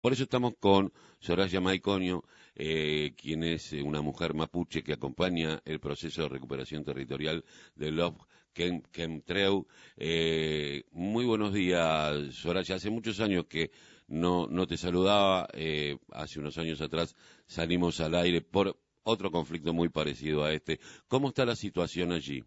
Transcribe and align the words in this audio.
Por 0.00 0.12
eso 0.12 0.22
estamos 0.22 0.54
con 0.58 0.92
Soraya 1.18 1.60
Maiconio, 1.60 2.24
eh, 2.54 3.12
quien 3.16 3.44
es 3.44 3.72
eh, 3.74 3.82
una 3.82 4.00
mujer 4.00 4.32
mapuche 4.32 4.82
que 4.82 4.94
acompaña 4.94 5.60
el 5.66 5.78
proceso 5.78 6.22
de 6.22 6.28
recuperación 6.30 6.84
territorial 6.84 7.44
de 7.74 7.90
Love 7.90 8.16
Chemtreu. 8.54 9.66
Eh, 9.98 10.84
muy 10.92 11.26
buenos 11.26 11.52
días, 11.52 12.34
Soraya. 12.34 12.76
Hace 12.76 12.90
muchos 12.90 13.20
años 13.20 13.44
que 13.46 13.70
no, 14.08 14.46
no 14.46 14.66
te 14.66 14.78
saludaba. 14.78 15.48
Eh, 15.52 15.98
hace 16.12 16.40
unos 16.40 16.56
años 16.56 16.80
atrás 16.80 17.14
salimos 17.46 18.00
al 18.00 18.14
aire 18.14 18.40
por 18.40 18.76
otro 19.02 19.30
conflicto 19.30 19.74
muy 19.74 19.90
parecido 19.90 20.44
a 20.44 20.52
este. 20.52 20.80
¿Cómo 21.08 21.28
está 21.28 21.44
la 21.44 21.56
situación 21.56 22.12
allí? 22.12 22.42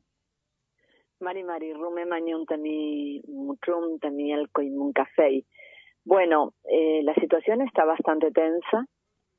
Mari 1.19 1.43
Mari, 1.43 1.73
Rume 1.73 2.05
Mañón, 2.05 2.45
Tami 2.45 3.21
Mutrum, 3.27 3.99
Tami 3.99 4.33
Elco 4.33 4.61
y 4.61 4.69
Muncafei. 4.69 5.45
Bueno, 6.05 6.51
eh, 6.65 7.01
la 7.03 7.13
situación 7.15 7.61
está 7.61 7.85
bastante 7.85 8.31
tensa 8.31 8.85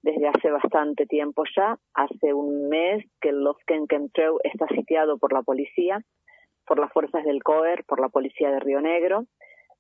desde 0.03 0.29
hace 0.29 0.50
bastante 0.50 1.07
tiempo 1.07 1.45
ya. 1.57 1.77
Hace 1.95 2.32
un 2.32 2.68
mes 2.68 3.04
que 3.21 3.31
el 3.31 3.43
Lofken 3.43 3.87
Chemtreu 3.87 4.39
está 4.43 4.67
sitiado 4.68 5.18
por 5.18 5.32
la 5.32 5.43
policía, 5.43 6.00
por 6.67 6.79
las 6.79 6.90
fuerzas 6.93 7.25
del 7.25 7.43
COER, 7.43 7.85
por 7.85 8.00
la 8.00 8.09
policía 8.09 8.50
de 8.50 8.61
Río 8.61 8.81
Negro. 8.81 9.25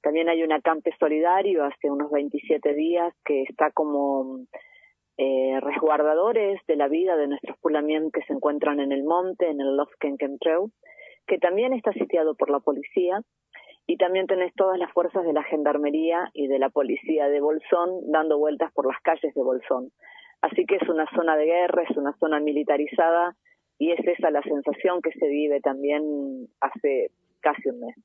También 0.02 0.28
hay 0.28 0.42
un 0.42 0.52
acampe 0.52 0.94
solidario 1.00 1.64
hace 1.64 1.90
unos 1.90 2.10
27 2.10 2.74
días 2.74 3.14
que 3.24 3.42
está 3.42 3.70
como 3.70 4.40
eh, 5.16 5.58
resguardadores 5.60 6.60
de 6.66 6.76
la 6.76 6.88
vida 6.88 7.16
de 7.16 7.28
nuestros 7.28 7.56
pulamien 7.60 8.10
que 8.10 8.22
se 8.24 8.34
encuentran 8.34 8.80
en 8.80 8.92
el 8.92 9.04
monte, 9.04 9.48
en 9.48 9.62
el 9.62 9.76
Lofken 9.76 10.18
Chemtreu, 10.18 10.70
que 11.26 11.38
también 11.38 11.72
está 11.72 11.92
sitiado 11.94 12.34
por 12.34 12.50
la 12.50 12.60
policía 12.60 13.22
y 13.86 13.96
también 13.96 14.26
tenés 14.26 14.54
todas 14.54 14.78
las 14.78 14.90
fuerzas 14.92 15.24
de 15.24 15.32
la 15.32 15.42
gendarmería 15.44 16.30
y 16.32 16.46
de 16.46 16.58
la 16.58 16.70
policía 16.70 17.28
de 17.28 17.40
Bolsón 17.40 18.10
dando 18.10 18.38
vueltas 18.38 18.72
por 18.72 18.86
las 18.86 19.00
calles 19.02 19.34
de 19.34 19.42
Bolsón. 19.42 19.92
Así 20.40 20.64
que 20.66 20.76
es 20.76 20.88
una 20.88 21.06
zona 21.14 21.36
de 21.36 21.46
guerra, 21.46 21.82
es 21.88 21.96
una 21.96 22.16
zona 22.18 22.40
militarizada 22.40 23.36
y 23.78 23.90
es 23.92 24.00
esa 24.06 24.30
la 24.30 24.42
sensación 24.42 25.02
que 25.02 25.12
se 25.12 25.26
vive 25.26 25.60
también 25.60 26.48
hace 26.60 27.10
casi 27.40 27.68
un 27.68 27.80
mes. 27.80 27.96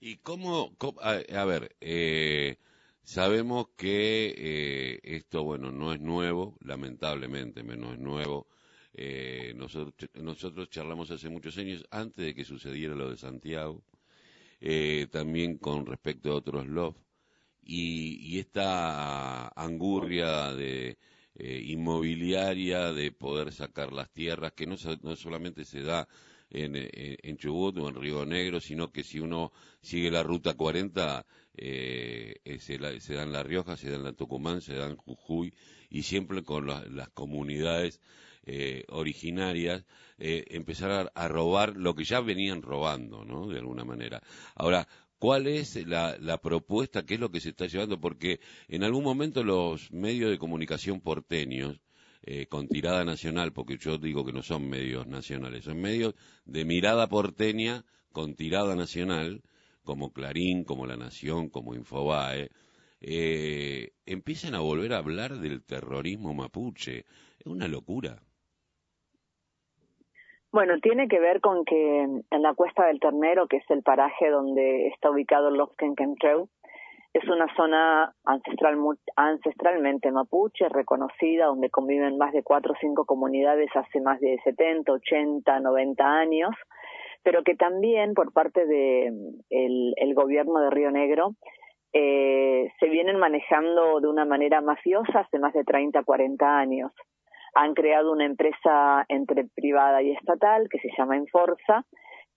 ¿Y 0.00 0.16
cómo, 0.18 0.70
a, 1.02 1.44
ver, 1.44 1.76
eh, 1.80 2.56
sabemos 3.02 3.68
que 3.76 4.34
eh, 4.36 5.00
esto, 5.02 5.44
bueno, 5.44 5.70
no 5.70 5.92
es 5.92 6.00
nuevo, 6.00 6.56
lamentablemente, 6.64 7.62
no 7.62 7.92
es 7.92 7.98
nuevo. 7.98 8.46
Eh, 8.94 9.52
nosotros, 9.56 10.10
nosotros 10.14 10.70
charlamos 10.70 11.10
hace 11.10 11.28
muchos 11.28 11.58
años, 11.58 11.86
antes 11.90 12.24
de 12.24 12.34
que 12.34 12.44
sucediera 12.44 12.94
lo 12.94 13.10
de 13.10 13.18
Santiago, 13.18 13.82
eh, 14.60 15.06
también 15.10 15.58
con 15.58 15.86
respecto 15.86 16.30
a 16.30 16.36
otros 16.36 16.66
love. 16.66 16.96
Y, 17.62 18.38
esta 18.38 19.48
angurria 19.48 20.52
de 20.52 20.98
eh, 21.34 21.62
inmobiliaria 21.66 22.92
de 22.92 23.12
poder 23.12 23.52
sacar 23.52 23.92
las 23.92 24.10
tierras 24.10 24.52
que 24.52 24.66
no, 24.66 24.76
no 25.02 25.16
solamente 25.16 25.64
se 25.64 25.82
da 25.82 26.08
en, 26.50 26.72
en, 26.74 27.36
Chubut 27.36 27.76
o 27.78 27.88
en 27.88 27.94
Río 27.94 28.26
Negro, 28.26 28.60
sino 28.60 28.90
que 28.90 29.04
si 29.04 29.20
uno 29.20 29.52
sigue 29.80 30.10
la 30.10 30.22
ruta 30.22 30.54
40, 30.54 31.24
eh, 31.56 32.40
se, 32.58 33.00
se, 33.00 33.14
da 33.14 33.22
en 33.22 33.32
La 33.32 33.42
Rioja, 33.42 33.76
se 33.76 33.90
da 33.90 33.96
en 33.96 34.04
la 34.04 34.12
Tucumán, 34.12 34.60
se 34.60 34.74
da 34.74 34.86
en 34.86 34.96
Jujuy, 34.96 35.54
y 35.90 36.02
siempre 36.02 36.42
con 36.42 36.66
las 36.66 37.08
comunidades 37.10 38.00
eh, 38.44 38.84
originarias 38.88 39.84
eh, 40.18 40.44
empezar 40.50 41.10
a, 41.14 41.28
robar 41.28 41.76
lo 41.76 41.94
que 41.94 42.04
ya 42.04 42.20
venían 42.20 42.62
robando, 42.62 43.24
¿no? 43.24 43.48
De 43.48 43.58
alguna 43.58 43.84
manera. 43.84 44.22
Ahora, 44.54 44.88
¿cuál 45.18 45.46
es 45.46 45.76
la, 45.86 46.38
propuesta? 46.42 47.04
¿Qué 47.04 47.14
es 47.14 47.20
lo 47.20 47.30
que 47.30 47.40
se 47.40 47.50
está 47.50 47.66
llevando? 47.66 48.00
Porque 48.00 48.40
en 48.68 48.84
algún 48.84 49.04
momento 49.04 49.44
los 49.44 49.90
medios 49.92 50.30
de 50.30 50.38
comunicación 50.38 51.00
porteños, 51.00 51.80
eh, 52.22 52.46
con 52.46 52.68
tirada 52.68 53.04
nacional, 53.04 53.52
porque 53.52 53.78
yo 53.78 53.96
digo 53.96 54.24
que 54.26 54.32
no 54.32 54.42
son 54.42 54.68
medios 54.68 55.06
nacionales, 55.06 55.64
son 55.64 55.80
medios 55.80 56.14
de 56.44 56.66
mirada 56.66 57.08
porteña 57.08 57.84
con 58.12 58.34
tirada 58.34 58.74
nacional, 58.76 59.42
como 59.84 60.12
Clarín, 60.12 60.64
como 60.64 60.86
La 60.86 60.96
Nación, 60.96 61.48
como 61.48 61.74
Infobae, 61.74 62.50
eh, 63.00 63.92
empiezan 64.04 64.54
a 64.54 64.60
volver 64.60 64.92
a 64.92 64.98
hablar 64.98 65.38
del 65.38 65.62
terrorismo 65.62 66.34
mapuche. 66.34 67.06
Es 67.38 67.46
una 67.46 67.68
locura. 67.68 68.22
Bueno, 70.52 70.80
tiene 70.80 71.06
que 71.06 71.20
ver 71.20 71.40
con 71.40 71.64
que 71.64 72.02
en 72.02 72.42
la 72.42 72.54
Cuesta 72.54 72.86
del 72.86 72.98
Ternero, 72.98 73.46
que 73.46 73.58
es 73.58 73.70
el 73.70 73.84
paraje 73.84 74.30
donde 74.30 74.88
está 74.88 75.10
ubicado 75.10 75.48
el 75.48 75.54
Lofkenkentreu, 75.54 76.48
es 77.12 77.24
una 77.28 77.46
zona 77.54 78.12
ancestral, 78.24 78.76
ancestralmente 79.14 80.10
mapuche, 80.10 80.68
reconocida, 80.68 81.46
donde 81.46 81.70
conviven 81.70 82.18
más 82.18 82.32
de 82.32 82.42
cuatro 82.42 82.72
o 82.72 82.76
cinco 82.80 83.04
comunidades 83.04 83.70
hace 83.74 84.00
más 84.00 84.18
de 84.20 84.38
70, 84.42 84.92
80, 84.92 85.60
90 85.60 86.04
años, 86.04 86.50
pero 87.22 87.44
que 87.44 87.54
también 87.54 88.14
por 88.14 88.32
parte 88.32 88.66
del 88.66 89.44
de 89.48 89.92
el 89.96 90.14
gobierno 90.14 90.60
de 90.60 90.70
Río 90.70 90.90
Negro 90.90 91.34
eh, 91.92 92.72
se 92.78 92.88
vienen 92.88 93.18
manejando 93.18 94.00
de 94.00 94.08
una 94.08 94.24
manera 94.24 94.60
mafiosa 94.60 95.20
hace 95.20 95.38
más 95.38 95.52
de 95.52 95.64
30, 95.64 96.02
40 96.02 96.58
años 96.58 96.92
han 97.54 97.74
creado 97.74 98.12
una 98.12 98.24
empresa 98.24 99.04
entre 99.08 99.44
privada 99.44 100.02
y 100.02 100.12
estatal 100.12 100.68
que 100.68 100.78
se 100.78 100.90
llama 100.96 101.16
Enforza, 101.16 101.84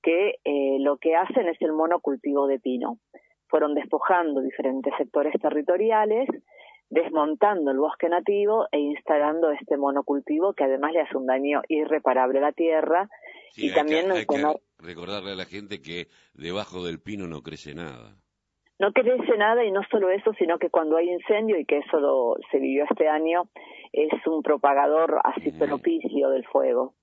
que 0.02 0.40
eh, 0.44 0.78
lo 0.80 0.98
que 0.98 1.16
hacen 1.16 1.48
es 1.48 1.62
el 1.62 1.74
monocultivo 1.74 2.48
de 2.48 2.60
pino. 2.60 3.00
Fueron 3.48 3.76
despojando 3.76 4.42
diferentes 4.42 4.94
sectores 4.98 5.34
territoriales, 5.42 6.28
desmontando 6.90 7.72
el 7.72 7.78
bosque 7.78 8.10
nativo 8.10 8.68
e 8.72 8.80
instalando 8.80 9.52
este 9.52 9.78
monocultivo 9.78 10.54
que 10.54 10.64
además 10.64 10.94
le 10.94 11.02
hace 11.02 11.18
un 11.18 11.26
daño 11.26 11.62
irreparable 11.68 12.40
a 12.40 12.42
la 12.42 12.52
tierra 12.52 13.10
y 13.56 13.74
también 13.74 14.12
hay 14.12 14.26
que 14.26 14.44
recordarle 14.78 15.32
a 15.32 15.36
la 15.36 15.46
gente 15.46 15.82
que 15.82 16.08
debajo 16.34 16.84
del 16.84 17.00
pino 17.00 17.28
no 17.28 17.42
crece 17.42 17.74
nada 17.74 18.23
no 18.84 18.92
crece 18.92 19.38
nada 19.38 19.64
y 19.64 19.72
no 19.72 19.80
solo 19.90 20.10
eso, 20.10 20.34
sino 20.34 20.60
que 20.60 20.70
cuando 20.70 20.98
hay 20.98 21.10
incendio, 21.10 21.58
y 21.58 21.64
que 21.64 21.78
eso 21.78 22.02
lo, 22.02 22.36
se 22.52 22.60
vivió 22.60 22.84
este 22.90 23.08
año, 23.08 23.44
es 23.94 24.12
un 24.28 24.44
propagador 24.44 25.22
así 25.24 25.54
propicio 25.54 26.30
del 26.30 26.46
fuego. 26.46 26.94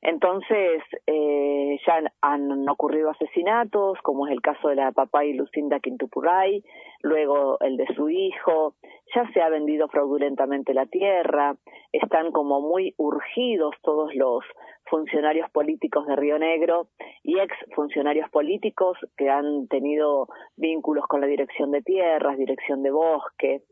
Entonces, 0.00 0.82
eh, 1.06 1.76
ya 1.84 2.00
han, 2.20 2.68
ocurrido 2.68 3.10
asesinatos, 3.10 3.98
como 4.02 4.26
es 4.26 4.32
el 4.32 4.40
caso 4.40 4.68
de 4.68 4.76
la 4.76 4.92
papá 4.92 5.24
y 5.24 5.32
Lucinda 5.32 5.80
Quintupuray, 5.80 6.62
luego 7.02 7.58
el 7.60 7.76
de 7.76 7.86
su 7.96 8.08
hijo, 8.08 8.74
ya 9.14 9.28
se 9.32 9.40
ha 9.40 9.48
vendido 9.48 9.88
fraudulentamente 9.88 10.72
la 10.72 10.86
tierra, 10.86 11.56
están 11.92 12.30
como 12.30 12.60
muy 12.60 12.94
urgidos 12.96 13.74
todos 13.82 14.14
los 14.14 14.44
funcionarios 14.84 15.50
políticos 15.50 16.06
de 16.06 16.16
Río 16.16 16.38
Negro 16.38 16.88
y 17.22 17.40
ex 17.40 17.54
funcionarios 17.74 18.30
políticos 18.30 18.96
que 19.16 19.28
han 19.28 19.66
tenido 19.68 20.28
vínculos 20.56 21.06
con 21.06 21.20
la 21.20 21.26
dirección 21.26 21.72
de 21.72 21.82
tierras, 21.82 22.38
dirección 22.38 22.82
de 22.82 22.90
bosque, 22.90 23.62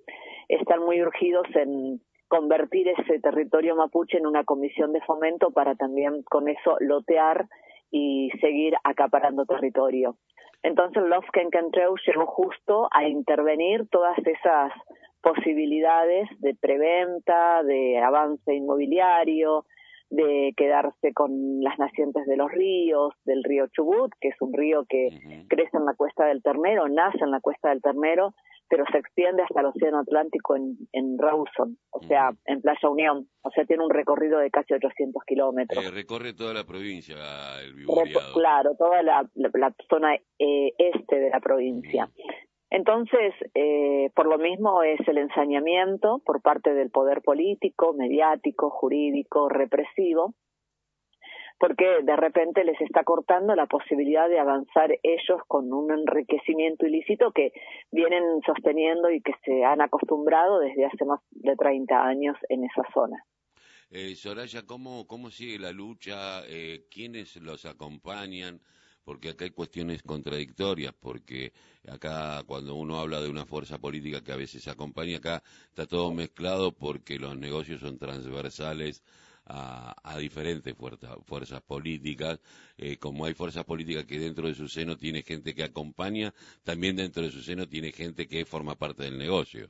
están 0.48 0.80
muy 0.80 1.00
urgidos 1.02 1.46
en 1.54 2.00
convertir 2.28 2.88
ese 2.88 3.20
territorio 3.20 3.76
mapuche 3.76 4.18
en 4.18 4.26
una 4.26 4.44
comisión 4.44 4.92
de 4.92 5.00
fomento 5.02 5.50
para 5.50 5.74
también 5.74 6.22
con 6.24 6.48
eso 6.48 6.76
lotear 6.80 7.46
y 7.90 8.30
seguir 8.40 8.74
acaparando 8.84 9.46
territorio. 9.46 10.16
Entonces 10.62 11.02
Lofken 11.04 11.50
Kentreu 11.50 11.94
llegó 12.06 12.26
justo 12.26 12.88
a 12.90 13.06
intervenir 13.06 13.88
todas 13.88 14.18
esas 14.18 14.72
posibilidades 15.22 16.28
de 16.40 16.54
preventa, 16.54 17.62
de 17.62 17.98
avance 17.98 18.54
inmobiliario, 18.54 19.64
de 20.10 20.54
quedarse 20.56 21.12
con 21.12 21.60
las 21.60 21.78
nacientes 21.78 22.26
de 22.26 22.36
los 22.36 22.50
ríos, 22.52 23.14
del 23.24 23.42
río 23.42 23.66
Chubut, 23.68 24.12
que 24.20 24.28
es 24.28 24.40
un 24.40 24.52
río 24.52 24.84
que 24.88 25.08
crece 25.48 25.76
en 25.76 25.84
la 25.84 25.94
cuesta 25.94 26.26
del 26.26 26.42
Ternero, 26.42 26.88
nace 26.88 27.18
en 27.22 27.32
la 27.32 27.40
cuesta 27.40 27.70
del 27.70 27.82
Ternero, 27.82 28.34
pero 28.68 28.84
se 28.90 28.98
extiende 28.98 29.42
hasta 29.42 29.60
el 29.60 29.66
Océano 29.66 30.00
Atlántico 30.00 30.56
en, 30.56 30.76
en 30.92 31.18
Rawson, 31.18 31.78
o 31.90 32.00
sea, 32.02 32.30
en 32.46 32.60
Playa 32.60 32.88
Unión. 32.88 33.28
O 33.42 33.50
sea, 33.50 33.64
tiene 33.64 33.84
un 33.84 33.90
recorrido 33.90 34.38
de 34.38 34.50
casi 34.50 34.74
800 34.74 35.22
kilómetros. 35.24 35.84
Eh, 35.84 35.90
recorre 35.90 36.34
toda 36.34 36.52
la 36.52 36.64
provincia 36.64 37.16
el 37.62 37.86
Claro, 38.34 38.74
toda 38.76 39.02
la, 39.02 39.28
la, 39.34 39.74
zona 39.88 40.14
eh, 40.14 40.72
este 40.78 41.20
de 41.20 41.30
la 41.30 41.40
provincia. 41.40 42.10
Entonces, 42.70 43.32
eh, 43.54 44.10
por 44.14 44.26
lo 44.26 44.38
mismo 44.38 44.82
es 44.82 44.98
el 45.06 45.18
ensañamiento 45.18 46.20
por 46.24 46.42
parte 46.42 46.74
del 46.74 46.90
poder 46.90 47.22
político, 47.22 47.94
mediático, 47.94 48.70
jurídico, 48.70 49.48
represivo, 49.48 50.34
porque 51.58 52.02
de 52.02 52.16
repente 52.16 52.64
les 52.64 52.80
está 52.80 53.02
cortando 53.04 53.54
la 53.54 53.66
posibilidad 53.66 54.28
de 54.28 54.38
avanzar 54.38 54.90
ellos 55.02 55.40
con 55.48 55.72
un 55.72 55.90
enriquecimiento 55.90 56.86
ilícito 56.86 57.32
que 57.32 57.52
vienen 57.90 58.40
sosteniendo 58.44 59.10
y 59.10 59.20
que 59.20 59.32
se 59.44 59.64
han 59.64 59.80
acostumbrado 59.80 60.58
desde 60.60 60.84
hace 60.84 61.04
más 61.04 61.20
de 61.30 61.56
30 61.56 61.94
años 61.94 62.36
en 62.48 62.64
esa 62.64 62.82
zona. 62.92 63.24
Eh, 63.90 64.14
Soraya, 64.16 64.62
¿cómo, 64.66 65.06
¿cómo 65.06 65.30
sigue 65.30 65.58
la 65.58 65.72
lucha? 65.72 66.42
Eh, 66.48 66.86
¿Quiénes 66.90 67.36
los 67.36 67.64
acompañan? 67.64 68.60
porque 69.06 69.28
acá 69.28 69.44
hay 69.44 69.52
cuestiones 69.52 70.02
contradictorias, 70.02 70.92
porque 70.92 71.52
acá 71.88 72.42
cuando 72.44 72.74
uno 72.74 72.98
habla 72.98 73.20
de 73.20 73.28
una 73.28 73.46
fuerza 73.46 73.78
política 73.78 74.20
que 74.24 74.32
a 74.32 74.36
veces 74.36 74.66
acompaña, 74.66 75.18
acá 75.18 75.44
está 75.68 75.86
todo 75.86 76.12
mezclado 76.12 76.72
porque 76.72 77.16
los 77.16 77.38
negocios 77.38 77.82
son 77.82 77.98
transversales 77.98 79.04
a, 79.46 80.16
diferentes 80.18 80.74
fuerzas 81.24 81.62
políticas, 81.62 82.40
eh, 82.78 82.96
como 82.98 83.24
hay 83.24 83.34
fuerzas 83.34 83.64
políticas 83.64 84.04
que 84.04 84.18
dentro 84.18 84.48
de 84.48 84.54
su 84.54 84.68
seno 84.68 84.96
tiene 84.96 85.22
gente 85.22 85.54
que 85.54 85.62
acompaña, 85.62 86.32
también 86.64 86.96
dentro 86.96 87.22
de 87.22 87.30
su 87.30 87.40
seno 87.40 87.66
tiene 87.68 87.92
gente 87.92 88.26
que 88.26 88.44
forma 88.44 88.74
parte 88.74 89.04
del 89.04 89.18
negocio. 89.18 89.68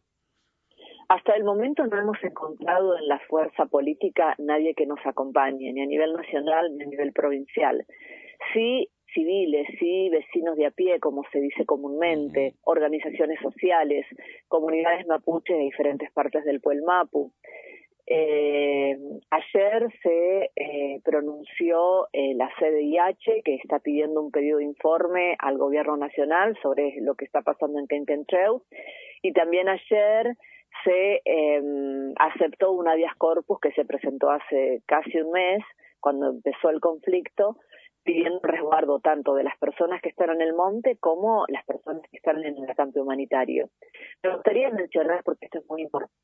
Hasta 1.08 1.37
el 1.37 1.44
momento 1.44 1.87
no 1.87 1.99
hemos 1.99 2.23
encontrado 2.25 2.99
en 2.99 3.06
la 3.06 3.20
fuerza 3.28 3.67
política 3.67 4.34
nadie 4.38 4.75
que 4.75 4.87
nos 4.87 4.99
acompañe, 5.05 5.73
ni 5.73 5.81
a 5.81 5.87
nivel 5.87 6.12
nacional 6.14 6.76
ni 6.76 6.82
a 6.82 6.87
nivel 6.87 7.12
provincial. 7.12 7.87
Sí, 8.52 8.88
civiles, 9.14 9.67
sí, 9.78 10.08
vecinos 10.11 10.56
de 10.56 10.67
a 10.67 10.70
pie, 10.70 10.99
como 10.99 11.23
se 11.31 11.40
dice 11.40 11.64
comúnmente, 11.64 12.55
organizaciones 12.62 13.38
sociales, 13.40 14.05
comunidades 14.49 15.06
mapuches 15.06 15.56
de 15.56 15.64
diferentes 15.64 16.11
partes 16.12 16.44
del 16.44 16.61
Puelmapu. 16.61 17.32
Eh, 18.08 18.97
ayer 19.31 19.88
se 20.03 20.50
eh, 20.55 21.00
pronunció 21.05 22.06
eh, 22.12 22.35
la 22.37 22.49
CDIH 22.58 23.43
que 23.44 23.56
está 23.56 23.81
pidiendo 23.81 24.23
un 24.23 24.31
pedido 24.31 24.58
de 24.58 24.64
informe 24.64 25.35
al 25.41 25.58
gobierno 25.58 25.97
nacional 25.97 26.56
sobre 26.62 26.94
lo 27.00 27.17
que 27.17 27.25
está 27.25 27.43
pasando 27.43 27.81
en 27.81 27.88
Quenquentreu 27.88 28.62
y 29.23 29.32
también 29.32 29.69
ayer 29.69 30.37
se 30.85 31.23
eh, 31.25 31.62
aceptó 32.17 32.73
un 32.73 32.87
habeas 32.87 33.17
corpus 33.17 33.58
que 33.61 33.73
se 33.73 33.85
presentó 33.85 34.31
hace 34.31 34.82
casi 34.87 35.19
un 35.19 35.32
mes 35.32 35.64
cuando 35.99 36.31
empezó 36.31 36.70
el 36.70 36.81
conflicto 36.81 37.56
pidiendo 38.05 38.38
resguardo 38.43 39.00
tanto 39.00 39.35
de 39.35 39.43
las 39.43 39.59
personas 39.59 40.00
que 40.00 40.11
están 40.11 40.31
en 40.31 40.41
el 40.41 40.55
monte 40.55 40.97
como 40.99 41.44
las 41.49 41.64
personas 41.64 42.02
que 42.09 42.19
están 42.19 42.38
en 42.44 42.56
el 42.56 42.76
campo 42.76 43.02
humanitario. 43.02 43.69
Me 44.23 44.32
gustaría 44.32 44.70
mencionar, 44.70 45.23
porque 45.25 45.47
esto 45.47 45.59
es 45.59 45.69
muy 45.69 45.82
importante, 45.82 46.14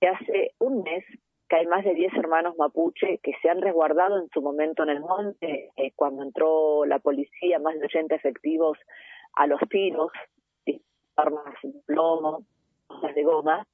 que 0.00 0.08
hace 0.08 0.52
un 0.58 0.82
mes 0.82 1.04
que 1.48 1.56
hay 1.56 1.66
más 1.66 1.84
de 1.84 1.94
10 1.94 2.12
hermanos 2.14 2.56
mapuche 2.58 3.18
que 3.22 3.32
se 3.40 3.48
han 3.48 3.62
resguardado 3.62 4.18
en 4.20 4.28
su 4.30 4.42
momento 4.42 4.82
en 4.82 4.90
el 4.90 5.00
monte, 5.00 5.70
eh, 5.76 5.92
cuando 5.94 6.22
entró 6.22 6.84
la 6.84 6.98
policía, 6.98 7.58
más 7.58 7.78
de 7.78 7.86
80 7.86 8.14
efectivos 8.16 8.78
a 9.34 9.46
los 9.46 9.60
tiros, 9.70 10.10
armas 11.16 11.54
de 11.62 11.72
plomo, 11.86 12.44
cosas 12.86 13.14
de 13.14 13.22
goma. 13.22 13.66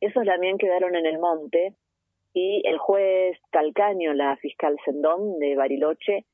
Esos 0.00 0.24
también 0.24 0.58
quedaron 0.58 0.94
en 0.96 1.06
el 1.06 1.18
monte 1.18 1.74
y 2.32 2.62
el 2.66 2.78
juez 2.78 3.38
Calcaño, 3.50 4.12
la 4.12 4.36
fiscal 4.36 4.76
Sendón 4.84 5.38
de 5.38 5.54
Bariloche, 5.54 6.24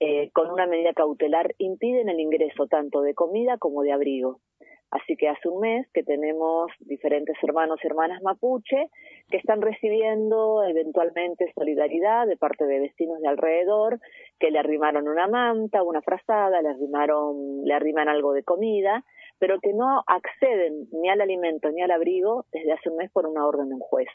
eh, 0.00 0.30
con 0.32 0.50
una 0.50 0.66
medida 0.66 0.92
cautelar 0.92 1.54
impiden 1.58 2.08
el 2.08 2.20
ingreso 2.20 2.68
tanto 2.68 3.02
de 3.02 3.14
comida 3.14 3.58
como 3.58 3.82
de 3.82 3.92
abrigo. 3.92 4.40
Así 4.90 5.16
que 5.16 5.28
hace 5.28 5.48
un 5.48 5.60
mes 5.60 5.86
que 5.92 6.02
tenemos 6.02 6.70
diferentes 6.80 7.36
hermanos 7.42 7.78
y 7.82 7.86
hermanas 7.86 8.22
mapuche 8.22 8.88
que 9.28 9.36
están 9.36 9.60
recibiendo 9.60 10.64
eventualmente 10.64 11.52
solidaridad 11.54 12.26
de 12.26 12.38
parte 12.38 12.64
de 12.64 12.80
vecinos 12.80 13.20
de 13.20 13.28
alrededor 13.28 14.00
que 14.38 14.50
le 14.50 14.58
arrimaron 14.58 15.06
una 15.06 15.28
manta, 15.28 15.82
una 15.82 16.00
frazada, 16.00 16.62
le 16.62 16.70
arrimaron, 16.70 17.64
le 17.64 17.74
arriman 17.74 18.08
algo 18.08 18.32
de 18.32 18.44
comida, 18.44 19.04
pero 19.38 19.60
que 19.60 19.74
no 19.74 20.02
acceden 20.06 20.88
ni 20.92 21.10
al 21.10 21.20
alimento 21.20 21.70
ni 21.70 21.82
al 21.82 21.90
abrigo 21.90 22.46
desde 22.50 22.72
hace 22.72 22.88
un 22.88 22.96
mes 22.96 23.10
por 23.10 23.26
una 23.26 23.46
orden 23.46 23.68
de 23.68 23.74
un 23.74 23.80
juez. 23.80 24.08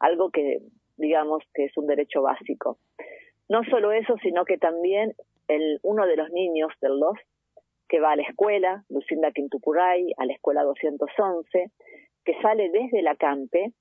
Algo 0.00 0.30
que 0.30 0.58
digamos 0.96 1.44
que 1.54 1.66
es 1.66 1.76
un 1.76 1.86
derecho 1.86 2.22
básico. 2.22 2.78
No 3.48 3.62
solo 3.70 3.92
eso, 3.92 4.16
sino 4.20 4.44
que 4.44 4.58
también 4.58 5.14
el, 5.46 5.78
uno 5.82 6.06
de 6.06 6.16
los 6.16 6.30
niños 6.30 6.72
del 6.80 6.98
LOS 6.98 7.18
que 7.88 8.00
va 8.00 8.12
a 8.12 8.16
la 8.16 8.22
escuela, 8.22 8.84
Lucinda 8.88 9.32
Quintupuray, 9.32 10.12
a 10.16 10.26
la 10.26 10.32
escuela 10.34 10.62
211, 10.62 11.70
que 12.24 12.40
sale 12.42 12.70
desde 12.70 13.02
la 13.02 13.16
CAMPE, 13.16 13.72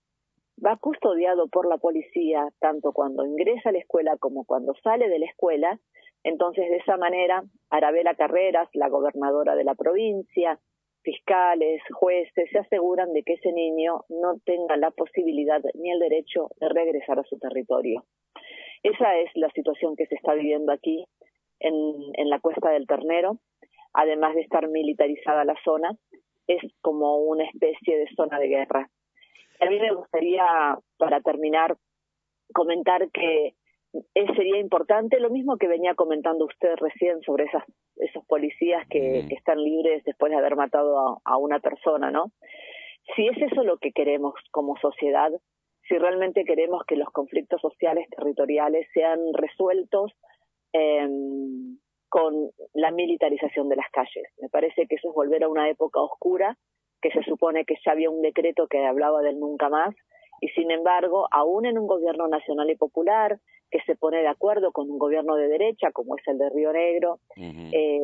va 0.66 0.78
custodiado 0.78 1.48
por 1.48 1.68
la 1.68 1.78
policía 1.78 2.48
tanto 2.60 2.94
cuando 2.94 3.26
ingresa 3.26 3.70
a 3.70 3.72
la 3.74 3.80
escuela 3.80 4.18
como 4.18 4.46
cuando 4.46 4.74
sale 4.84 5.10
de 5.10 5.20
la 5.20 5.26
escuela. 5.26 5.80
Entonces, 6.24 6.70
de 6.70 6.78
esa 6.78 6.98
manera, 6.98 7.44
Arabela 7.70 8.16
Carreras, 8.16 8.70
la 8.74 8.90
gobernadora 8.90 9.56
de 9.56 9.64
la 9.64 9.76
provincia, 9.76 10.60
fiscales, 11.04 11.82
jueces, 11.94 12.50
se 12.52 12.60
aseguran 12.60 13.14
de 13.14 13.24
que 13.24 13.34
ese 13.34 13.52
niño 13.52 14.06
no 14.10 14.40
tenga 14.46 14.78
la 14.78 14.92
posibilidad 14.92 15.62
ni 15.76 15.92
el 15.92 16.00
derecho 16.00 16.50
de 16.60 16.70
regresar 16.70 17.20
a 17.20 17.24
su 17.24 17.38
territorio. 17.38 18.04
Esa 18.84 19.18
es 19.18 19.30
la 19.36 19.50
situación 19.52 19.96
que 19.96 20.06
se 20.08 20.16
está 20.16 20.34
viviendo 20.34 20.72
aquí 20.72 21.06
en, 21.60 21.74
en 22.14 22.30
la 22.30 22.40
Cuesta 22.40 22.72
del 22.72 22.88
Ternero 22.88 23.38
además 23.98 24.36
de 24.36 24.42
estar 24.42 24.68
militarizada 24.70 25.44
la 25.44 25.56
zona, 25.66 25.90
es 26.46 26.62
como 26.82 27.18
una 27.18 27.46
especie 27.46 27.98
de 27.98 28.08
zona 28.16 28.38
de 28.40 28.48
guerra. 28.48 28.88
A 29.60 29.66
mí 29.66 29.80
me 29.80 29.92
gustaría, 29.92 30.46
para 30.98 31.20
terminar, 31.22 31.76
comentar 32.54 33.10
que 33.10 33.56
sería 34.14 34.60
importante, 34.60 35.20
lo 35.20 35.32
mismo 35.32 35.58
que 35.58 35.68
venía 35.68 35.96
comentando 35.96 36.46
usted 36.46 36.76
recién 36.76 37.22
sobre 37.22 37.46
esas, 37.46 37.64
esos 37.96 38.24
policías 38.28 38.88
que, 38.88 39.26
están 39.32 39.64
libres 39.64 40.04
después 40.04 40.32
de 40.32 40.38
haber 40.38 40.56
matado 40.56 41.20
a, 41.26 41.38
una 41.38 41.60
persona, 41.60 42.12
¿no? 42.12 42.32
Si 43.16 43.28
es 43.28 43.52
eso 43.52 43.64
lo 43.64 43.80
que 43.80 43.94
queremos 43.94 44.36
como 44.52 44.78
sociedad, 44.78 45.32
si 45.88 45.98
realmente 45.98 46.44
queremos 46.46 46.84
que 46.86 46.98
los 46.98 47.10
conflictos 47.10 47.62
sociales 47.62 48.08
territoriales 48.16 48.88
sean 48.94 49.20
resueltos 49.34 50.12
eh, 50.74 51.08
con 52.10 52.52
la 52.74 52.92
militarización 52.92 53.70
de 53.70 53.76
las 53.76 53.90
calles. 53.92 54.28
Me 54.42 54.50
parece 54.50 54.88
que 54.88 54.96
eso 54.96 55.10
es 55.10 55.16
volver 55.16 55.44
a 55.44 55.50
una 55.50 55.70
época 55.70 56.00
oscura, 56.02 56.58
que 57.02 57.12
se 57.12 57.24
supone 57.24 57.66
que 57.66 57.76
ya 57.86 57.92
había 57.92 58.10
un 58.10 58.22
decreto 58.22 58.68
que 58.68 58.86
hablaba 58.86 59.22
del 59.22 59.40
nunca 59.40 59.70
más, 59.70 59.96
y 60.42 60.48
sin 60.50 60.72
embargo, 60.72 61.28
aún 61.32 61.66
en 61.66 61.78
un 61.78 61.88
gobierno 61.88 62.28
nacional 62.28 62.70
y 62.70 62.76
popular 62.76 63.40
que 63.70 63.82
se 63.86 63.96
pone 63.96 64.20
de 64.20 64.28
acuerdo 64.28 64.72
con 64.72 64.90
un 64.90 64.98
gobierno 64.98 65.36
de 65.36 65.48
derecha, 65.48 65.92
como 65.92 66.16
es 66.16 66.28
el 66.28 66.38
de 66.38 66.50
Río 66.50 66.72
Negro, 66.72 67.20
eh, 67.36 68.00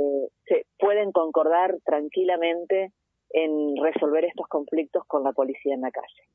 se 0.46 0.66
pueden 0.78 1.12
concordar 1.12 1.78
tranquilamente 1.86 2.92
en 3.30 3.76
resolver 3.82 4.26
estos 4.26 4.48
conflictos 4.48 5.06
con 5.06 5.24
la 5.24 5.32
policía 5.32 5.74
en 5.74 5.82
la 5.82 5.92
calle. 5.92 6.28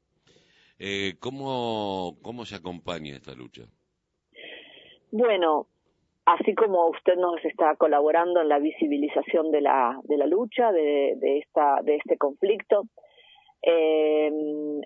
Eh, 0.78 1.14
¿cómo, 1.20 2.16
¿Cómo 2.22 2.44
se 2.44 2.54
acompaña 2.54 3.16
esta 3.16 3.34
lucha? 3.34 3.64
Bueno, 5.10 5.66
así 6.28 6.54
como 6.54 6.88
usted 6.88 7.16
nos 7.16 7.42
está 7.44 7.74
colaborando 7.76 8.42
en 8.42 8.48
la 8.48 8.58
visibilización 8.58 9.50
de 9.50 9.62
la, 9.62 9.98
de 10.04 10.18
la 10.18 10.26
lucha, 10.26 10.72
de, 10.72 11.14
de, 11.16 11.38
esta, 11.38 11.80
de 11.82 11.96
este 11.96 12.18
conflicto. 12.18 12.84
Eh, 13.62 14.30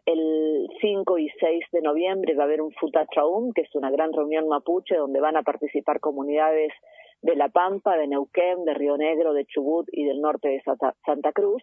el 0.06 0.68
5 0.80 1.18
y 1.18 1.28
6 1.40 1.64
de 1.72 1.82
noviembre 1.82 2.34
va 2.34 2.44
a 2.44 2.46
haber 2.46 2.62
un 2.62 2.72
Futatraum, 2.72 3.52
que 3.52 3.62
es 3.62 3.74
una 3.74 3.90
gran 3.90 4.12
reunión 4.12 4.48
mapuche 4.48 4.96
donde 4.96 5.20
van 5.20 5.36
a 5.36 5.42
participar 5.42 6.00
comunidades 6.00 6.72
de 7.22 7.36
La 7.36 7.48
Pampa, 7.48 7.96
de 7.96 8.06
Neuquén, 8.06 8.64
de 8.64 8.74
Río 8.74 8.96
Negro, 8.96 9.32
de 9.32 9.44
Chubut 9.44 9.88
y 9.92 10.04
del 10.04 10.20
norte 10.20 10.48
de 10.48 10.62
Santa, 10.62 11.32
Cruz. 11.32 11.62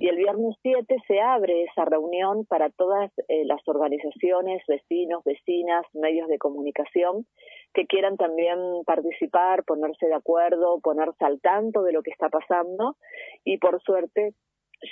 Y 0.00 0.08
el 0.08 0.16
viernes 0.16 0.56
7 0.62 0.96
se 1.06 1.20
abre 1.20 1.64
esa 1.64 1.84
reunión 1.84 2.44
para 2.46 2.70
todas 2.70 3.10
eh, 3.28 3.44
las 3.44 3.66
organizaciones, 3.68 4.62
vecinos, 4.66 5.22
vecinas, 5.24 5.86
medios 5.94 6.28
de 6.28 6.38
comunicación 6.38 7.26
que 7.74 7.86
quieran 7.86 8.16
también 8.16 8.58
participar, 8.86 9.64
ponerse 9.64 10.06
de 10.06 10.14
acuerdo, 10.14 10.80
ponerse 10.80 11.24
al 11.24 11.40
tanto 11.40 11.82
de 11.82 11.92
lo 11.92 12.02
que 12.02 12.10
está 12.10 12.28
pasando 12.28 12.96
y 13.44 13.58
por 13.58 13.80
suerte 13.82 14.34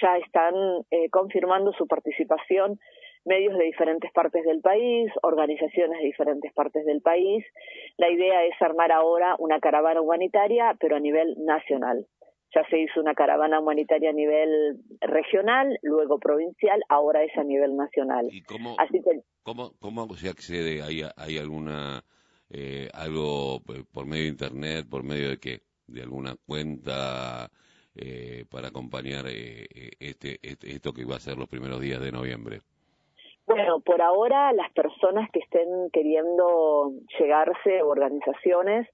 ya 0.00 0.16
están 0.18 0.54
eh, 0.90 1.08
confirmando 1.10 1.72
su 1.72 1.86
participación 1.86 2.78
medios 3.26 3.58
de 3.58 3.64
diferentes 3.64 4.10
partes 4.12 4.44
del 4.44 4.60
país, 4.60 5.10
organizaciones 5.22 5.98
de 5.98 6.06
diferentes 6.06 6.52
partes 6.54 6.86
del 6.86 7.02
país. 7.02 7.44
La 7.98 8.08
idea 8.08 8.44
es 8.44 8.54
armar 8.60 8.92
ahora 8.92 9.34
una 9.38 9.58
caravana 9.58 10.00
humanitaria, 10.00 10.76
pero 10.78 10.96
a 10.96 11.00
nivel 11.00 11.34
nacional. 11.44 12.06
Ya 12.54 12.64
se 12.70 12.78
hizo 12.78 13.00
una 13.00 13.14
caravana 13.14 13.58
humanitaria 13.58 14.10
a 14.10 14.12
nivel 14.12 14.78
regional, 15.00 15.76
luego 15.82 16.18
provincial, 16.20 16.80
ahora 16.88 17.24
es 17.24 17.36
a 17.36 17.42
nivel 17.42 17.76
nacional. 17.76 18.28
¿Y 18.30 18.42
cómo, 18.42 18.76
cómo, 19.80 20.14
se 20.14 20.28
accede? 20.28 20.80
¿Hay, 20.82 21.02
hay 21.16 21.38
alguna 21.38 22.04
eh, 22.50 22.88
algo 22.94 23.60
por 23.92 24.06
medio 24.06 24.24
de 24.24 24.30
internet, 24.30 24.86
por 24.88 25.02
medio 25.02 25.30
de 25.30 25.38
qué? 25.38 25.60
¿De 25.86 26.02
alguna 26.02 26.36
cuenta 26.46 27.50
eh, 27.94 28.44
para 28.50 28.68
acompañar 28.68 29.26
eh, 29.28 29.66
este, 29.98 30.38
este, 30.42 30.72
esto 30.72 30.92
que 30.92 31.04
va 31.04 31.16
a 31.16 31.20
ser 31.20 31.38
los 31.38 31.48
primeros 31.48 31.80
días 31.80 32.00
de 32.00 32.12
noviembre? 32.12 32.60
Bueno, 33.46 33.80
por 33.80 34.02
ahora 34.02 34.52
las 34.52 34.72
personas 34.72 35.30
que 35.30 35.38
estén 35.38 35.68
queriendo 35.92 36.92
llegarse, 37.18 37.80
organizaciones, 37.80 38.88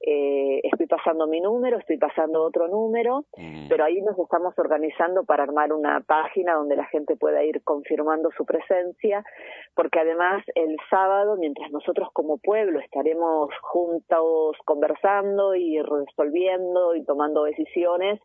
eh, 0.00 0.60
estoy 0.64 0.86
pasando 0.86 1.26
mi 1.26 1.40
número, 1.40 1.78
estoy 1.78 1.96
pasando 1.96 2.42
otro 2.42 2.68
número, 2.68 3.24
mm. 3.36 3.68
pero 3.68 3.84
ahí 3.84 4.02
nos 4.02 4.18
estamos 4.18 4.52
organizando 4.58 5.24
para 5.24 5.44
armar 5.44 5.72
una 5.72 6.00
página 6.00 6.54
donde 6.54 6.76
la 6.76 6.84
gente 6.86 7.16
pueda 7.16 7.42
ir 7.42 7.62
confirmando 7.62 8.30
su 8.36 8.44
presencia, 8.44 9.24
porque 9.74 10.00
además 10.00 10.44
el 10.54 10.76
sábado, 10.90 11.36
mientras 11.38 11.70
nosotros 11.70 12.08
como 12.12 12.38
pueblo 12.38 12.80
estaremos 12.80 13.50
juntos 13.62 14.56
conversando 14.64 15.54
y 15.54 15.80
resolviendo 15.80 16.94
y 16.94 17.04
tomando 17.04 17.44
decisiones, 17.44 18.20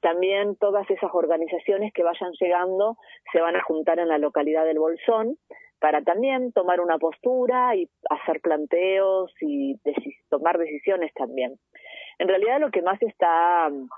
también 0.00 0.56
todas 0.56 0.88
esas 0.90 1.10
organizaciones 1.12 1.92
que 1.92 2.04
vayan 2.04 2.30
llegando 2.38 2.96
se 3.32 3.40
van 3.40 3.56
a 3.56 3.62
juntar 3.62 3.98
en 3.98 4.08
la 4.08 4.18
localidad 4.18 4.64
del 4.64 4.78
Bolsón 4.78 5.38
para 5.80 6.02
también 6.02 6.52
tomar 6.52 6.80
una 6.80 6.98
postura 6.98 7.76
y 7.76 7.88
hacer 8.10 8.40
planteos 8.40 9.32
y 9.40 9.78
tomar 10.30 10.58
decisiones 10.58 11.12
también. 11.14 11.58
En 12.18 12.28
realidad 12.28 12.60
lo 12.60 12.70
que 12.70 12.82
más 12.82 13.00
está 13.02 13.68
mm, 13.68 13.88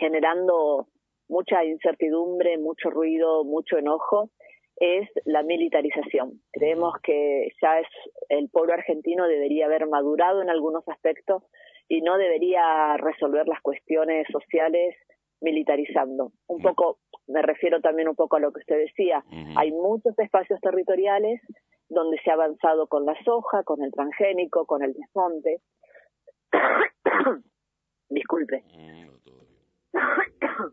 generando 0.00 0.88
mucha 1.28 1.64
incertidumbre, 1.64 2.58
mucho 2.58 2.90
ruido, 2.90 3.44
mucho 3.44 3.78
enojo 3.78 4.30
es 4.78 5.08
la 5.24 5.42
militarización. 5.42 6.42
Creemos 6.52 6.94
que 7.02 7.48
ya 7.62 7.80
es 7.80 7.88
el 8.28 8.48
pueblo 8.50 8.74
argentino 8.74 9.26
debería 9.26 9.66
haber 9.66 9.86
madurado 9.86 10.42
en 10.42 10.50
algunos 10.50 10.86
aspectos 10.88 11.42
y 11.88 12.02
no 12.02 12.18
debería 12.18 12.96
resolver 12.98 13.46
las 13.48 13.60
cuestiones 13.62 14.26
sociales 14.30 14.94
militarizando. 15.40 16.32
Un 16.48 16.62
poco, 16.62 16.98
me 17.28 17.42
refiero 17.42 17.80
también 17.80 18.08
un 18.08 18.14
poco 18.14 18.36
a 18.36 18.40
lo 18.40 18.52
que 18.52 18.60
usted 18.60 18.78
decía, 18.78 19.24
hay 19.56 19.72
muchos 19.72 20.18
espacios 20.18 20.60
territoriales 20.60 21.40
donde 21.88 22.18
se 22.22 22.30
ha 22.30 22.34
avanzado 22.34 22.86
con 22.86 23.04
la 23.04 23.14
soja, 23.24 23.62
con 23.64 23.82
el 23.82 23.92
transgénico, 23.92 24.66
con 24.66 24.82
el 24.82 24.92
desmonte. 24.92 25.60
Disculpe. 28.08 28.64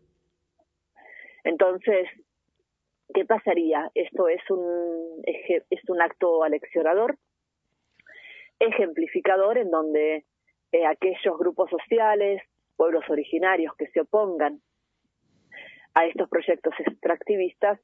Entonces, 1.44 2.08
¿qué 3.12 3.24
pasaría? 3.24 3.90
Esto 3.94 4.28
es 4.28 4.42
un, 4.50 5.22
es 5.24 5.88
un 5.88 6.00
acto 6.00 6.42
aleccionador, 6.42 7.18
ejemplificador, 8.58 9.58
en 9.58 9.70
donde 9.70 10.24
eh, 10.72 10.86
aquellos 10.86 11.38
grupos 11.38 11.70
sociales, 11.70 12.42
pueblos 12.76 13.04
originarios 13.08 13.74
que 13.76 13.86
se 13.88 14.00
opongan 14.00 14.60
a 15.94 16.06
estos 16.06 16.28
proyectos 16.28 16.74
extractivistas 16.78 17.78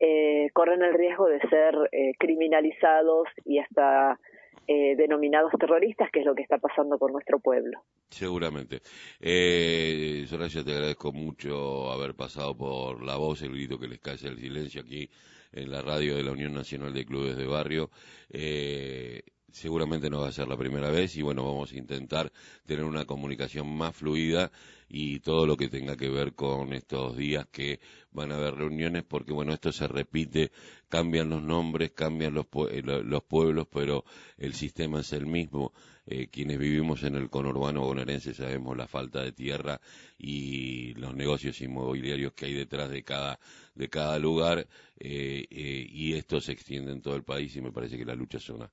eh, 0.00 0.50
corren 0.52 0.82
el 0.82 0.94
riesgo 0.94 1.26
de 1.26 1.40
ser 1.48 1.74
eh, 1.92 2.12
criminalizados 2.18 3.28
y 3.44 3.58
hasta 3.58 4.18
eh, 4.66 4.94
denominados 4.96 5.52
terroristas, 5.58 6.10
que 6.12 6.20
es 6.20 6.26
lo 6.26 6.34
que 6.34 6.42
está 6.42 6.58
pasando 6.58 6.98
con 6.98 7.12
nuestro 7.12 7.40
pueblo. 7.40 7.82
Seguramente. 8.10 8.80
Eh, 9.20 10.24
Soraya, 10.26 10.64
te 10.64 10.72
agradezco 10.72 11.12
mucho 11.12 11.90
haber 11.90 12.14
pasado 12.14 12.56
por 12.56 13.02
la 13.04 13.16
voz, 13.16 13.42
el 13.42 13.52
grito 13.52 13.78
que 13.78 13.88
les 13.88 14.00
cae 14.00 14.14
el 14.14 14.38
silencio 14.38 14.82
aquí 14.82 15.08
en 15.52 15.70
la 15.70 15.82
radio 15.82 16.16
de 16.16 16.22
la 16.22 16.32
Unión 16.32 16.52
Nacional 16.52 16.92
de 16.92 17.04
Clubes 17.04 17.36
de 17.36 17.46
Barrio. 17.46 17.90
Eh, 18.30 19.22
seguramente 19.52 20.10
no 20.10 20.20
va 20.20 20.28
a 20.28 20.32
ser 20.32 20.48
la 20.48 20.56
primera 20.56 20.90
vez 20.90 21.16
y 21.16 21.22
bueno, 21.22 21.44
vamos 21.44 21.72
a 21.72 21.76
intentar 21.76 22.32
tener 22.66 22.84
una 22.84 23.04
comunicación 23.04 23.74
más 23.76 23.94
fluida 23.94 24.50
y 24.88 25.20
todo 25.20 25.46
lo 25.46 25.56
que 25.56 25.68
tenga 25.68 25.96
que 25.96 26.08
ver 26.08 26.34
con 26.34 26.72
estos 26.72 27.16
días 27.16 27.46
que 27.50 27.80
van 28.10 28.32
a 28.32 28.36
haber 28.36 28.54
reuniones 28.54 29.04
porque 29.04 29.32
bueno, 29.32 29.52
esto 29.52 29.72
se 29.72 29.86
repite, 29.86 30.52
cambian 30.88 31.30
los 31.30 31.42
nombres, 31.42 31.92
cambian 31.92 32.34
los, 32.34 32.46
eh, 32.70 32.82
los 32.82 33.22
pueblos, 33.22 33.68
pero 33.72 34.04
el 34.38 34.54
sistema 34.54 35.00
es 35.00 35.12
el 35.12 35.26
mismo. 35.26 35.72
Eh, 36.04 36.28
quienes 36.28 36.58
vivimos 36.58 37.04
en 37.04 37.14
el 37.14 37.30
conurbano 37.30 37.82
bonaerense 37.82 38.34
sabemos 38.34 38.76
la 38.76 38.88
falta 38.88 39.22
de 39.22 39.32
tierra 39.32 39.80
y 40.18 40.94
los 40.94 41.14
negocios 41.14 41.60
inmobiliarios 41.60 42.32
que 42.32 42.46
hay 42.46 42.54
detrás 42.54 42.90
de 42.90 43.04
cada, 43.04 43.38
de 43.74 43.88
cada 43.88 44.18
lugar 44.18 44.66
eh, 44.98 45.46
y 45.48 46.14
esto 46.14 46.40
se 46.40 46.52
extiende 46.52 46.90
en 46.90 47.02
todo 47.02 47.14
el 47.14 47.22
país 47.22 47.54
y 47.54 47.60
me 47.60 47.70
parece 47.70 47.96
que 47.96 48.04
la 48.04 48.14
lucha 48.14 48.38
es 48.38 48.50
una. 48.50 48.70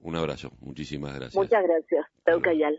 un 0.00 0.16
abrazo, 0.16 0.50
muchísimas 0.60 1.14
gracias. 1.14 1.34
Muchas 1.34 1.62
gracias, 1.62 2.06
Teucayal. 2.24 2.78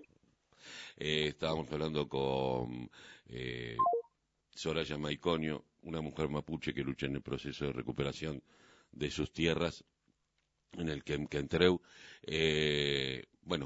Eh, 0.97 1.27
estábamos 1.27 1.71
hablando 1.71 2.09
con 2.09 2.89
eh, 3.27 3.77
Soraya 4.49 4.97
Maiconio, 4.97 5.63
una 5.83 6.01
mujer 6.01 6.27
mapuche 6.27 6.73
que 6.73 6.83
lucha 6.83 7.05
en 7.05 7.15
el 7.15 7.21
proceso 7.21 7.65
de 7.65 7.73
recuperación 7.73 8.43
de 8.91 9.09
sus 9.09 9.31
tierras 9.31 9.85
en 10.77 10.89
el 10.89 11.03
Quemquentreu. 11.03 11.81
Eh, 12.23 13.25
bueno, 13.43 13.57